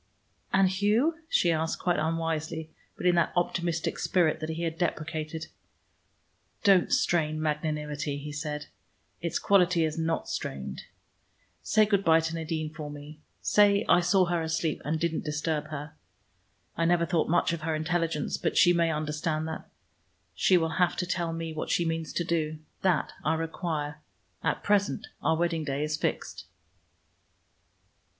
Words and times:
"And 0.51 0.67
Hugh?" 0.67 1.19
she 1.29 1.51
asked, 1.51 1.77
quite 1.77 1.99
unwisely, 1.99 2.71
but 2.97 3.05
in 3.05 3.13
that 3.13 3.31
optimistic 3.35 3.99
spirit 3.99 4.39
that 4.39 4.49
he 4.49 4.63
had 4.63 4.79
deprecated. 4.79 5.45
"Don't 6.63 6.91
strain 6.91 7.39
magnanimity," 7.39 8.17
he 8.17 8.31
said. 8.31 8.65
"It's 9.21 9.37
quality 9.37 9.85
is 9.85 9.99
not 9.99 10.27
strained. 10.27 10.85
Say 11.61 11.85
good 11.85 12.03
by 12.03 12.19
to 12.19 12.33
Nadine 12.33 12.73
for 12.73 12.89
me. 12.89 13.19
Say 13.43 13.85
I 13.87 13.99
saw 13.99 14.25
her 14.25 14.41
asleep, 14.41 14.81
and 14.83 14.99
didn't 14.99 15.23
disturb 15.23 15.65
her. 15.67 15.95
I 16.75 16.85
never 16.85 17.05
thought 17.05 17.29
much 17.29 17.53
of 17.53 17.61
her 17.61 17.75
intelligence, 17.75 18.37
but 18.37 18.57
she 18.57 18.73
may 18.73 18.89
understand 18.91 19.47
that. 19.49 19.69
She 20.33 20.57
will 20.57 20.77
have 20.79 20.95
to 20.95 21.05
tell 21.05 21.31
me 21.31 21.53
what 21.53 21.69
she 21.69 21.85
means 21.85 22.11
to 22.13 22.23
do. 22.23 22.57
That 22.81 23.13
I 23.23 23.35
require. 23.35 24.01
At 24.43 24.63
present 24.63 25.05
our 25.21 25.37
wedding 25.37 25.63
day 25.63 25.83
is 25.83 25.95
fixed." 25.95 26.45